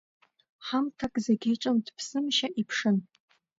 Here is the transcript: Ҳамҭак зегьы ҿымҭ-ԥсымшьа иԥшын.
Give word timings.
Ҳамҭак 0.65 1.13
зегьы 1.25 1.51
ҿымҭ-ԥсымшьа 1.61 2.47
иԥшын. 2.61 2.97